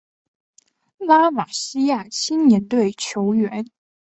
[0.97, 3.67] 拉玛西亚青年队球员